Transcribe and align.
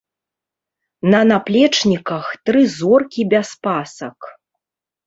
На 1.13 1.19
наплечніках 1.33 2.33
тры 2.49 2.61
зоркі 2.81 3.21
без 3.37 3.47
пасак. 3.69 4.19